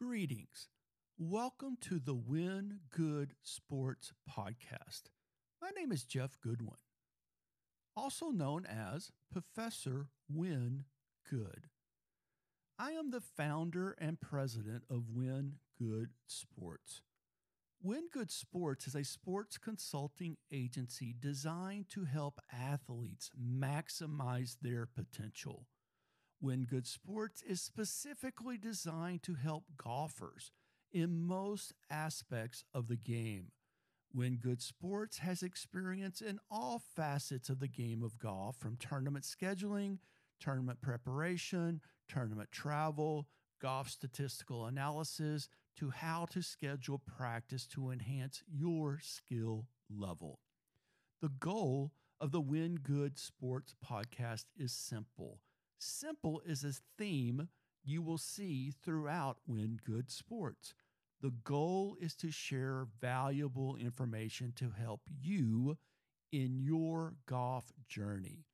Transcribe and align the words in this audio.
Greetings. 0.00 0.68
Welcome 1.18 1.76
to 1.80 1.98
the 1.98 2.14
Win 2.14 2.78
Good 2.88 3.34
Sports 3.42 4.12
Podcast. 4.30 5.10
My 5.60 5.70
name 5.76 5.90
is 5.90 6.04
Jeff 6.04 6.38
Goodwin, 6.40 6.78
also 7.96 8.28
known 8.28 8.64
as 8.64 9.10
Professor 9.32 10.06
Win 10.28 10.84
Good. 11.28 11.66
I 12.78 12.92
am 12.92 13.10
the 13.10 13.20
founder 13.20 13.96
and 13.98 14.20
president 14.20 14.84
of 14.88 15.10
Win 15.10 15.54
Good 15.76 16.10
Sports. 16.28 17.02
Win 17.82 18.04
Good 18.12 18.30
Sports 18.30 18.86
is 18.86 18.94
a 18.94 19.02
sports 19.02 19.58
consulting 19.58 20.36
agency 20.52 21.12
designed 21.18 21.88
to 21.88 22.04
help 22.04 22.38
athletes 22.52 23.32
maximize 23.36 24.58
their 24.62 24.86
potential. 24.86 25.66
Win 26.40 26.66
Good 26.70 26.86
Sports 26.86 27.42
is 27.42 27.60
specifically 27.60 28.56
designed 28.56 29.24
to 29.24 29.34
help 29.34 29.64
golfers 29.76 30.52
in 30.92 31.26
most 31.26 31.72
aspects 31.90 32.64
of 32.72 32.86
the 32.86 32.96
game. 32.96 33.48
Win 34.14 34.36
Good 34.36 34.62
Sports 34.62 35.18
has 35.18 35.42
experience 35.42 36.20
in 36.20 36.38
all 36.48 36.80
facets 36.94 37.48
of 37.48 37.58
the 37.58 37.68
game 37.68 38.04
of 38.04 38.18
golf, 38.18 38.56
from 38.56 38.76
tournament 38.76 39.24
scheduling, 39.24 39.98
tournament 40.40 40.80
preparation, 40.80 41.80
tournament 42.08 42.52
travel, 42.52 43.26
golf 43.60 43.90
statistical 43.90 44.66
analysis, 44.66 45.48
to 45.76 45.90
how 45.90 46.26
to 46.30 46.40
schedule 46.40 46.98
practice 46.98 47.66
to 47.66 47.90
enhance 47.90 48.44
your 48.48 49.00
skill 49.02 49.66
level. 49.90 50.38
The 51.20 51.30
goal 51.30 51.92
of 52.20 52.30
the 52.30 52.40
Win 52.40 52.76
Good 52.80 53.18
Sports 53.18 53.74
podcast 53.84 54.44
is 54.56 54.72
simple 54.72 55.40
Simple 55.78 56.42
is 56.44 56.64
a 56.64 56.72
theme 56.98 57.48
you 57.84 58.02
will 58.02 58.18
see 58.18 58.70
throughout 58.70 59.38
Win 59.46 59.78
Good 59.84 60.10
Sports. 60.10 60.74
The 61.20 61.30
goal 61.30 61.96
is 62.00 62.14
to 62.16 62.30
share 62.30 62.86
valuable 63.00 63.76
information 63.76 64.52
to 64.56 64.70
help 64.70 65.02
you 65.08 65.78
in 66.32 66.60
your 66.60 67.14
golf 67.26 67.72
journey. 67.88 68.44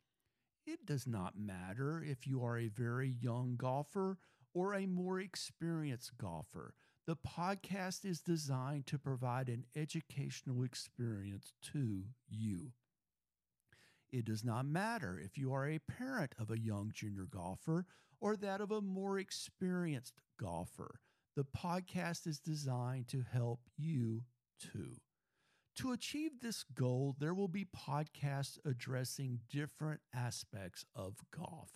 It 0.67 0.87
does 0.87 1.07
not 1.07 1.39
matter 1.39 2.03
if 2.03 2.27
you 2.27 2.43
are 2.45 2.59
a 2.59 2.69
very 2.69 3.09
young 3.09 3.57
golfer 3.57 4.19
or 4.55 4.75
a 4.75 4.87
more 4.87 5.21
experienced 5.21 6.17
golfer. 6.17 6.75
The 7.07 7.17
podcast 7.17 8.05
is 8.05 8.21
designed 8.21 8.87
to 8.87 8.99
provide 8.99 9.49
an 9.49 9.67
educational 9.77 10.63
experience 10.63 11.53
to 11.73 12.05
you. 12.31 12.73
It 14.15 14.27
does 14.27 14.45
not 14.45 14.65
matter 14.65 15.19
if 15.19 15.37
you 15.37 15.53
are 15.53 15.67
a 15.67 15.81
parent 15.81 16.37
of 16.39 16.49
a 16.49 16.61
young 16.61 16.93
junior 16.95 17.27
golfer 17.29 17.85
or 18.21 18.37
that 18.37 18.61
of 18.61 18.71
a 18.71 18.81
more 18.81 19.19
experienced 19.19 20.21
golfer. 20.39 21.01
The 21.35 21.45
podcast 21.45 22.25
is 22.29 22.39
designed 22.39 23.09
to 23.09 23.25
help 23.29 23.63
you 23.77 24.23
too. 24.61 24.99
To 25.79 25.91
achieve 25.91 26.31
this 26.41 26.63
goal, 26.63 27.17
there 27.19 27.35
will 27.35 27.49
be 27.49 27.65
podcasts 27.65 28.57
addressing 28.65 29.41
different 29.51 30.01
aspects 30.15 30.85
of 30.95 31.17
golf. 31.37 31.73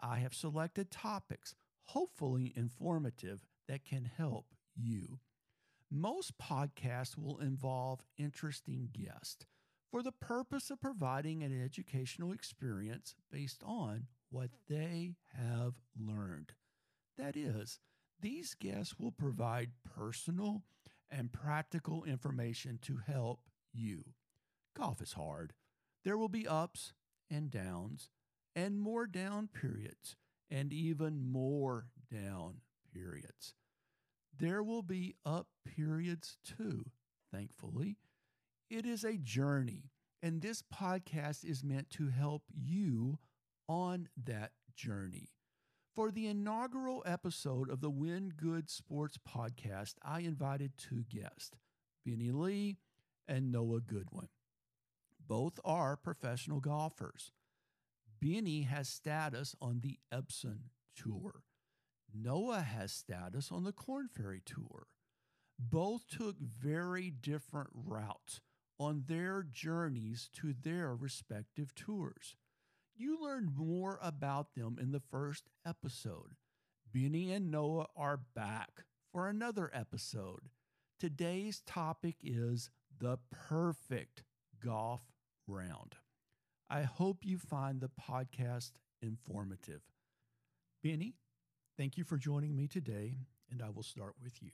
I 0.00 0.18
have 0.18 0.34
selected 0.34 0.90
topics, 0.90 1.54
hopefully 1.84 2.52
informative, 2.56 3.46
that 3.68 3.84
can 3.84 4.04
help 4.04 4.46
you. 4.74 5.20
Most 5.92 6.38
podcasts 6.38 7.16
will 7.16 7.38
involve 7.38 8.00
interesting 8.16 8.88
guests 8.92 9.46
for 9.90 10.02
the 10.02 10.12
purpose 10.12 10.70
of 10.70 10.80
providing 10.80 11.42
an 11.42 11.64
educational 11.64 12.32
experience 12.32 13.14
based 13.30 13.62
on 13.64 14.06
what 14.30 14.50
they 14.68 15.14
have 15.34 15.74
learned. 15.98 16.52
That 17.16 17.36
is, 17.36 17.80
these 18.20 18.54
guests 18.54 18.98
will 18.98 19.12
provide 19.12 19.70
personal 19.96 20.62
and 21.10 21.32
practical 21.32 22.04
information 22.04 22.78
to 22.82 23.00
help 23.06 23.40
you. 23.72 24.04
Golf 24.76 25.00
is 25.00 25.14
hard. 25.14 25.54
There 26.04 26.18
will 26.18 26.28
be 26.28 26.46
ups 26.46 26.92
and 27.30 27.50
downs, 27.50 28.10
and 28.54 28.80
more 28.80 29.06
down 29.06 29.48
periods, 29.48 30.16
and 30.50 30.72
even 30.72 31.30
more 31.30 31.86
down 32.12 32.60
periods. 32.92 33.54
There 34.36 34.62
will 34.62 34.82
be 34.82 35.16
up 35.24 35.48
periods 35.64 36.36
too, 36.44 36.86
thankfully 37.32 37.96
it 38.70 38.84
is 38.84 39.04
a 39.04 39.16
journey, 39.16 39.90
and 40.22 40.42
this 40.42 40.62
podcast 40.62 41.44
is 41.44 41.64
meant 41.64 41.90
to 41.90 42.08
help 42.08 42.42
you 42.54 43.18
on 43.68 44.08
that 44.24 44.52
journey. 44.74 45.30
For 45.94 46.10
the 46.10 46.26
inaugural 46.26 47.02
episode 47.06 47.70
of 47.70 47.80
the 47.80 47.90
Win 47.90 48.32
Good 48.36 48.70
Sports 48.70 49.18
podcast, 49.28 49.94
I 50.02 50.20
invited 50.20 50.72
two 50.76 51.04
guests, 51.08 51.52
Binny 52.04 52.30
Lee 52.30 52.76
and 53.26 53.50
Noah 53.50 53.80
Goodwin. 53.80 54.28
Both 55.26 55.58
are 55.64 55.96
professional 55.96 56.60
golfers. 56.60 57.32
Binny 58.20 58.62
has 58.62 58.88
status 58.88 59.54
on 59.60 59.80
the 59.80 59.98
Epson 60.12 60.70
Tour. 60.96 61.42
Noah 62.14 62.60
has 62.60 62.92
status 62.92 63.50
on 63.50 63.64
the 63.64 63.72
Korn 63.72 64.08
Ferry 64.08 64.42
Tour. 64.44 64.86
Both 65.58 66.06
took 66.08 66.38
very 66.38 67.10
different 67.10 67.70
routes 67.74 68.40
on 68.78 69.04
their 69.06 69.42
journeys 69.42 70.28
to 70.34 70.54
their 70.54 70.94
respective 70.94 71.74
tours. 71.74 72.36
You 72.96 73.20
learned 73.22 73.56
more 73.56 73.98
about 74.02 74.54
them 74.54 74.78
in 74.80 74.92
the 74.92 75.00
first 75.00 75.48
episode. 75.66 76.34
Binny 76.92 77.32
and 77.32 77.50
Noah 77.50 77.86
are 77.96 78.20
back 78.34 78.84
for 79.12 79.28
another 79.28 79.70
episode. 79.72 80.50
Today's 80.98 81.60
topic 81.66 82.16
is 82.22 82.70
the 82.98 83.18
perfect 83.30 84.24
golf 84.62 85.02
round. 85.46 85.96
I 86.70 86.82
hope 86.82 87.24
you 87.24 87.38
find 87.38 87.80
the 87.80 87.90
podcast 87.90 88.72
informative. 89.00 89.82
Binny, 90.82 91.14
thank 91.76 91.96
you 91.96 92.04
for 92.04 92.16
joining 92.16 92.56
me 92.56 92.66
today, 92.68 93.16
and 93.50 93.62
I 93.62 93.70
will 93.70 93.82
start 93.82 94.14
with 94.22 94.42
you. 94.42 94.50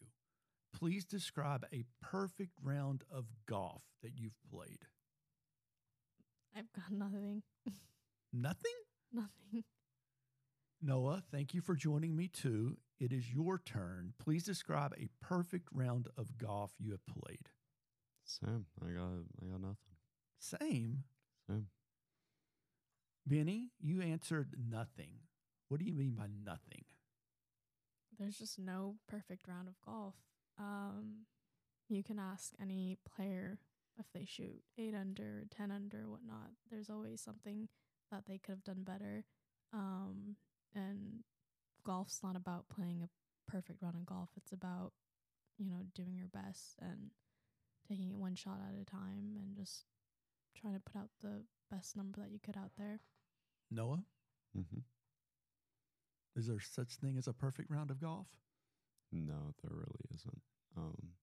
Please 0.74 1.04
describe 1.04 1.64
a 1.72 1.84
perfect 2.02 2.52
round 2.62 3.04
of 3.10 3.26
golf 3.46 3.82
that 4.02 4.12
you've 4.16 4.38
played. 4.50 4.86
I've 6.56 6.72
got 6.72 6.90
nothing. 6.90 7.42
Nothing? 8.32 8.72
Nothing. 9.12 9.64
Noah, 10.82 11.22
thank 11.30 11.54
you 11.54 11.60
for 11.60 11.76
joining 11.76 12.16
me 12.16 12.26
too. 12.26 12.76
It 12.98 13.12
is 13.12 13.32
your 13.32 13.58
turn. 13.58 14.12
Please 14.18 14.44
describe 14.44 14.92
a 14.98 15.08
perfect 15.24 15.68
round 15.72 16.08
of 16.16 16.36
golf 16.36 16.72
you 16.78 16.90
have 16.90 17.06
played. 17.06 17.48
Same. 18.24 18.66
I 18.82 18.90
got 18.90 19.08
I 19.42 19.50
got 19.50 19.60
nothing. 19.60 19.76
Same. 20.38 21.04
Same. 21.48 21.66
Binny, 23.26 23.70
you 23.80 24.02
answered 24.02 24.56
nothing. 24.68 25.20
What 25.68 25.80
do 25.80 25.86
you 25.86 25.94
mean 25.94 26.12
by 26.12 26.26
nothing? 26.44 26.84
There's 28.18 28.38
just 28.38 28.58
no 28.58 28.96
perfect 29.08 29.48
round 29.48 29.68
of 29.68 29.74
golf. 29.84 30.14
Um, 30.58 31.26
you 31.88 32.02
can 32.02 32.18
ask 32.18 32.52
any 32.60 32.98
player 33.16 33.58
if 33.98 34.06
they 34.12 34.24
shoot 34.24 34.62
eight 34.78 34.94
under, 34.94 35.44
ten 35.50 35.70
under, 35.70 36.08
whatnot. 36.08 36.50
There's 36.70 36.90
always 36.90 37.20
something 37.20 37.68
that 38.10 38.24
they 38.26 38.38
could 38.38 38.52
have 38.52 38.64
done 38.64 38.82
better. 38.84 39.24
Um, 39.72 40.36
and 40.74 41.22
golf's 41.84 42.20
not 42.22 42.36
about 42.36 42.68
playing 42.68 43.02
a 43.02 43.50
perfect 43.50 43.82
round 43.82 43.96
of 43.96 44.06
golf. 44.06 44.30
It's 44.36 44.52
about 44.52 44.92
you 45.58 45.66
know 45.66 45.82
doing 45.94 46.16
your 46.16 46.28
best 46.28 46.76
and 46.80 47.10
taking 47.88 48.08
it 48.10 48.16
one 48.16 48.34
shot 48.34 48.58
at 48.66 48.80
a 48.80 48.84
time 48.84 49.36
and 49.36 49.54
just 49.56 49.84
trying 50.60 50.74
to 50.74 50.80
put 50.80 50.96
out 50.98 51.10
the 51.20 51.42
best 51.70 51.96
number 51.96 52.20
that 52.20 52.30
you 52.32 52.38
could 52.42 52.56
out 52.56 52.72
there. 52.78 53.00
Noah, 53.70 54.04
Mm-hmm. 54.56 54.78
is 56.36 56.46
there 56.46 56.60
such 56.60 56.94
thing 56.96 57.16
as 57.18 57.26
a 57.26 57.32
perfect 57.32 57.70
round 57.70 57.90
of 57.90 58.00
golf? 58.00 58.28
No, 59.12 59.52
there 59.62 59.72
really 59.72 60.04
isn't. 60.14 60.42
Um, 60.76 61.14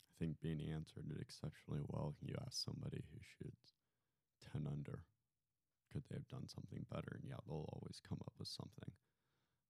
I 0.00 0.12
think 0.18 0.40
Binny 0.40 0.70
answered 0.72 1.10
it 1.10 1.20
exceptionally 1.20 1.82
well. 1.86 2.14
You 2.20 2.34
ask 2.40 2.64
somebody 2.64 3.04
who 3.12 3.18
shoots 3.20 3.74
10 4.52 4.66
under, 4.66 5.04
could 5.92 6.04
they 6.08 6.16
have 6.16 6.28
done 6.28 6.48
something 6.48 6.86
better? 6.90 7.20
And 7.20 7.28
yeah, 7.28 7.40
they'll 7.46 7.68
always 7.72 8.00
come 8.00 8.18
up 8.24 8.32
with 8.38 8.48
something. 8.48 8.92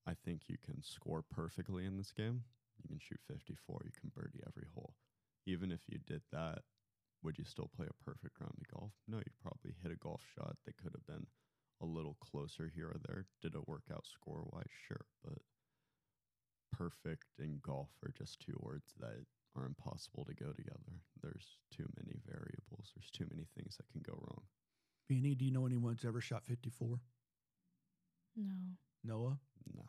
I 0.07 0.15
think 0.25 0.43
you 0.47 0.57
can 0.65 0.83
score 0.83 1.23
perfectly 1.23 1.85
in 1.85 1.97
this 1.97 2.13
game. 2.13 2.45
You 2.79 2.89
can 2.89 3.01
shoot 3.01 3.21
54, 3.27 3.83
you 3.85 3.91
can 3.99 4.13
birdie 4.15 4.45
every 4.47 4.69
hole. 4.75 4.95
Even 5.47 5.73
if 5.73 5.81
you 5.89 5.99
did 6.07 6.23
that, 6.33 6.63
would 7.23 7.39
you 7.39 7.45
still 7.45 7.71
play 7.75 7.87
a 7.89 8.05
perfect 8.05 8.39
round 8.41 8.55
of 8.61 8.69
golf? 8.79 8.93
No, 9.09 9.19
you 9.19 9.33
probably 9.43 9.75
hit 9.83 9.91
a 9.91 9.97
golf 9.97 10.21
shot 10.37 10.57
that 10.65 10.77
could 10.77 10.93
have 10.95 11.07
been 11.07 11.27
a 11.81 11.87
little 11.87 12.17
closer 12.21 12.71
here 12.75 12.89
or 12.89 13.01
there. 13.07 13.27
Did 13.43 13.55
it 13.55 13.69
work 13.69 13.85
out 13.93 14.07
score 14.07 14.45
wise? 14.53 14.71
Sure. 14.87 15.07
But 15.25 15.39
perfect 16.77 17.25
and 17.39 17.63
golf 17.63 17.89
are 18.05 18.13
just 18.17 18.41
two 18.41 18.57
words 18.61 18.95
that 19.01 19.25
are 19.57 19.67
impossible 19.67 20.25
to 20.25 20.35
go 20.35 20.53
together. 20.53 21.01
There's 21.23 21.57
too 21.71 21.87
many 21.97 22.19
variables. 22.27 22.93
There's 22.95 23.11
too 23.11 23.27
many 23.31 23.47
things 23.57 23.77
that 23.77 23.89
can 23.91 24.03
go 24.03 24.19
wrong. 24.21 24.43
Binny, 25.09 25.35
do 25.35 25.45
you 25.45 25.53
know 25.53 25.67
anyone 25.67 25.95
who's 25.95 26.05
ever 26.05 26.21
shot 26.21 26.45
54? 26.45 27.01
No. 28.37 28.53
Noah? 29.05 29.39
No. 29.75 29.85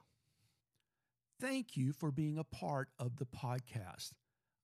Thank 1.39 1.75
you 1.75 1.91
for 1.91 2.11
being 2.11 2.37
a 2.37 2.43
part 2.43 2.89
of 2.97 3.17
the 3.17 3.25
podcast. 3.25 4.11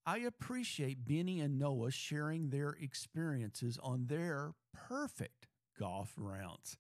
I 0.06 0.20
appreciate 0.20 1.06
Binny 1.06 1.40
and 1.40 1.58
Noah 1.60 1.92
sharing 1.92 2.50
their 2.50 2.76
experiences 2.80 3.78
on 3.82 4.08
their 4.08 4.52
perfect 4.74 5.48
golf 5.80 6.14
rounds. 6.18 6.78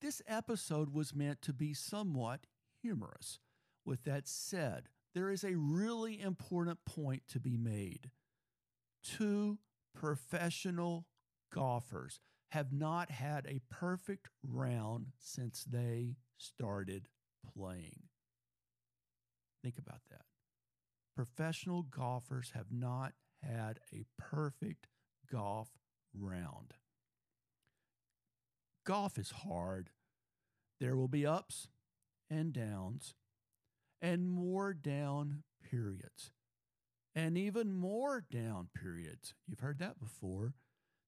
This 0.00 0.22
episode 0.26 0.92
was 0.92 1.14
meant 1.14 1.42
to 1.42 1.52
be 1.52 1.74
somewhat 1.74 2.46
humorous. 2.80 3.38
With 3.84 4.04
that 4.04 4.26
said, 4.26 4.88
there 5.14 5.30
is 5.30 5.44
a 5.44 5.56
really 5.56 6.20
important 6.20 6.84
point 6.84 7.22
to 7.28 7.40
be 7.40 7.56
made. 7.56 8.10
Two 9.02 9.58
professional 9.94 11.06
golfers 11.52 12.20
have 12.50 12.72
not 12.72 13.10
had 13.10 13.46
a 13.46 13.60
perfect 13.70 14.28
round 14.42 15.08
since 15.18 15.64
they 15.64 16.16
started 16.38 17.08
playing. 17.56 18.04
Think 19.62 19.78
about 19.78 20.00
that. 20.10 20.24
Professional 21.14 21.82
golfers 21.82 22.52
have 22.54 22.72
not 22.72 23.12
had 23.42 23.80
a 23.92 24.04
perfect 24.18 24.88
golf 25.30 25.68
round. 26.12 26.74
Golf 28.84 29.18
is 29.18 29.30
hard. 29.30 29.90
There 30.80 30.96
will 30.96 31.08
be 31.08 31.26
ups 31.26 31.68
and 32.28 32.52
downs, 32.52 33.14
and 34.04 34.28
more 34.28 34.74
down 34.74 35.42
periods, 35.70 36.30
and 37.14 37.38
even 37.38 37.72
more 37.72 38.22
down 38.30 38.68
periods. 38.78 39.32
You've 39.48 39.60
heard 39.60 39.78
that 39.78 39.98
before. 39.98 40.52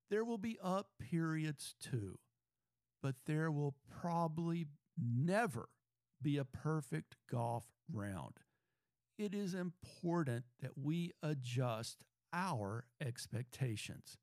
There 0.09 0.25
will 0.25 0.39
be 0.39 0.57
up 0.65 0.87
periods 0.99 1.75
too, 1.79 2.19
but 3.03 3.17
there 3.27 3.51
will 3.51 3.75
probably 4.01 4.69
never 4.99 5.69
be 6.23 6.39
a 6.39 6.47
perfect 6.47 7.17
golf 7.31 7.67
round. 7.93 8.39
It 9.19 9.35
is 9.35 9.53
important 9.53 10.47
that 10.63 10.79
we 10.83 11.13
adjust 11.23 12.03
our 12.33 12.87
expectations. 12.99 14.17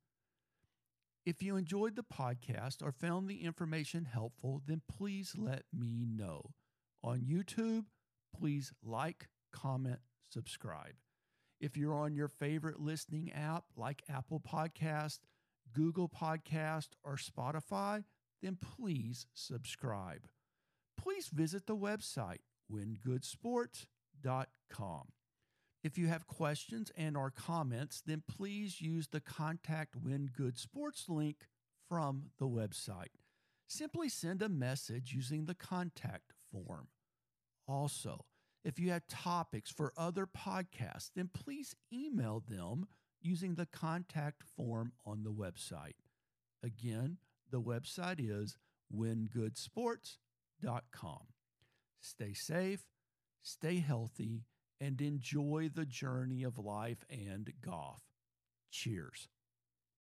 If 1.27 1.43
you 1.43 1.57
enjoyed 1.57 1.95
the 1.95 2.03
podcast 2.03 2.81
or 2.81 2.91
found 2.91 3.29
the 3.29 3.43
information 3.43 4.05
helpful, 4.05 4.63
then 4.65 4.81
please 4.89 5.35
let 5.37 5.63
me 5.71 6.07
know. 6.09 6.53
On 7.03 7.19
YouTube, 7.19 7.85
please 8.43 8.73
like, 8.83 9.29
comment, 9.53 9.99
subscribe. 10.29 10.95
If 11.61 11.77
you're 11.77 11.93
on 11.93 12.13
your 12.13 12.27
favorite 12.27 12.77
listening 12.77 13.31
app 13.31 13.63
like 13.77 14.03
Apple 14.09 14.41
Podcast, 14.41 15.19
Google 15.71 16.09
Podcast, 16.09 16.89
or 17.05 17.15
Spotify, 17.15 18.03
then 18.41 18.57
please 18.57 19.27
subscribe. 19.33 20.27
Please 20.97 21.29
visit 21.29 21.67
the 21.67 21.77
website 21.77 22.39
wingoodsports.com. 22.69 25.03
If 25.85 25.97
you 25.97 26.07
have 26.07 26.27
questions 26.27 26.91
and 26.97 27.15
or 27.15 27.31
comments, 27.31 28.03
then 28.05 28.23
please 28.29 28.81
use 28.81 29.07
the 29.07 29.21
contact 29.21 29.95
Win 29.95 30.29
Good 30.35 30.57
Sports 30.57 31.05
link 31.07 31.47
from 31.87 32.23
the 32.39 32.49
website. 32.49 33.15
Simply 33.69 34.09
send 34.09 34.41
a 34.41 34.49
message 34.49 35.13
using 35.13 35.45
the 35.45 35.55
contact 35.55 36.33
form. 36.51 36.89
Also, 37.65 38.25
if 38.63 38.79
you 38.79 38.91
have 38.91 39.05
topics 39.07 39.71
for 39.71 39.91
other 39.97 40.25
podcasts, 40.25 41.11
then 41.15 41.29
please 41.33 41.75
email 41.91 42.43
them 42.47 42.87
using 43.21 43.55
the 43.55 43.65
contact 43.65 44.43
form 44.55 44.93
on 45.05 45.23
the 45.23 45.31
website. 45.31 45.95
Again, 46.63 47.17
the 47.51 47.61
website 47.61 48.19
is 48.19 48.57
wingoodsports.com. 48.95 51.19
Stay 52.01 52.33
safe, 52.33 52.83
stay 53.41 53.79
healthy, 53.79 54.43
and 54.79 55.01
enjoy 55.01 55.69
the 55.73 55.85
journey 55.85 56.43
of 56.43 56.57
life 56.57 57.03
and 57.09 57.51
golf. 57.61 58.01
Cheers. 58.71 59.27